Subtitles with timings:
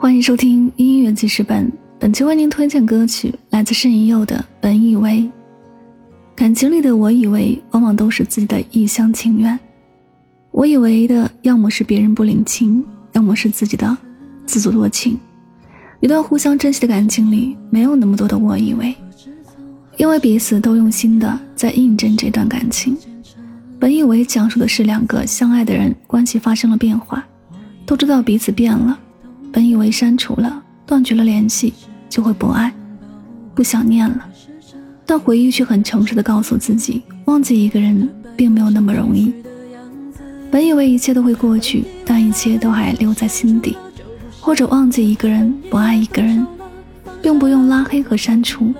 [0.00, 5.22] 欢迎收听音乐记事本，本期为您推荐歌曲来自盛一佑的《本以为》。
[6.36, 9.58] 感情里的我以为，往往都是自己的一厢情愿。
[10.52, 12.84] 我以为的，要么是别人不领情，
[13.14, 13.98] 要么是自己的
[14.46, 15.18] 自作多情。
[15.98, 18.94] 一段互相珍惜的感情里，没有那么多的我以为，
[19.96, 22.96] 因为彼此都用心的在印证这段感情。
[23.80, 27.26] 本以为讲述的是两个相爱的人关系发生了变化，
[27.84, 28.96] 都知道彼此变了。
[29.88, 31.72] 本以为删除了、断绝了联系
[32.10, 32.70] 就会不爱、
[33.54, 34.22] 不想念了，
[35.06, 38.06] 但回忆却很诚实的告诉自己，忘记一个人
[38.36, 39.32] 并没有那么容易。
[40.50, 43.78] 本以为一切都会过去，但一切都还留在心底。
[44.40, 46.46] 或者忘记一个人、不爱一个人，
[47.22, 48.74] 并不用拉黑和删除，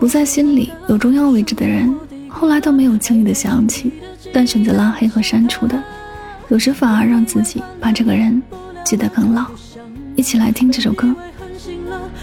[0.00, 1.94] 不在心里有重要位置的人，
[2.28, 3.92] 后来都没有轻易的想起，
[4.32, 5.82] 但选择拉黑和删除的，
[6.48, 8.42] 有时反而让自己把这个人。
[8.84, 9.46] 记得更牢，
[10.16, 11.08] 一起来听这首歌。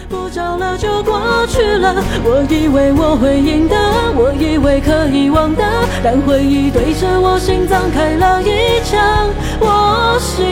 [0.07, 3.75] 不找了就过去了，我以为我会赢得，
[4.15, 5.63] 我以为可以忘的，
[6.03, 10.48] 但回忆对着我心脏开了一枪，我醒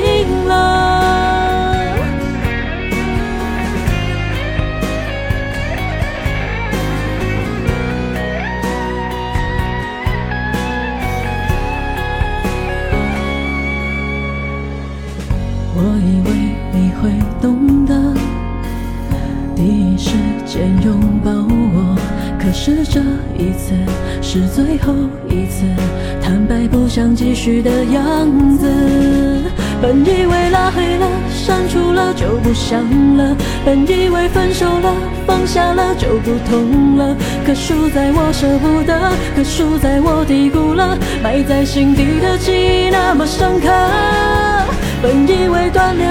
[19.58, 20.12] 第一时
[20.46, 21.98] 间拥抱我。
[22.40, 23.00] 可是这
[23.36, 23.74] 一次
[24.22, 24.94] 是最后
[25.28, 25.66] 一次，
[26.22, 28.72] 坦白不想继续的样子。
[29.82, 32.84] 本以为拉黑了、删除了就不想
[33.18, 33.36] 了，
[33.66, 34.94] 本以为分手了、
[35.26, 37.16] 放下了就不痛了。
[37.44, 43.68] 可输在我舍不得，可输在我低估了，埋在心底的记忆那么深刻。
[45.02, 46.07] 本以为断联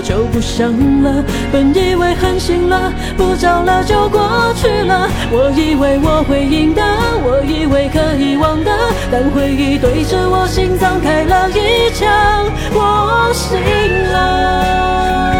[0.00, 1.24] 就不想了。
[1.52, 5.08] 本以为狠心了，不找了就过去了。
[5.30, 6.82] 我以为我会赢的，
[7.24, 8.70] 我以为可以忘的，
[9.10, 13.58] 但回忆对着我心脏开了一枪，我醒
[14.12, 15.31] 了。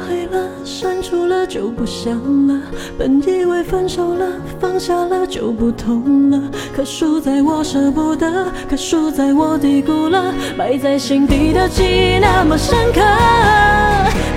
[0.00, 2.16] 黑了，删除了就不想
[2.46, 2.60] 了，
[2.98, 4.26] 本以为分手了，
[4.60, 6.40] 放下了就不痛了。
[6.74, 13.00] 可输在我舍不得，可输在我低估了，埋在心底的记忆那么深刻。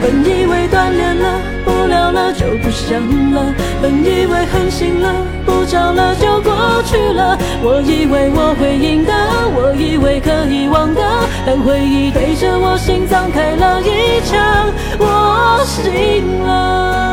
[0.02, 3.00] 本以为断联了，不聊了就不想
[3.34, 3.54] 了。
[3.82, 5.14] 本以为狠心了，
[5.46, 7.38] 不找了就过去了。
[7.64, 9.14] 我以为我会赢的，
[9.56, 11.01] 我以为可以忘的，
[11.46, 17.11] 当回忆对着我心脏开了一枪，我醒了。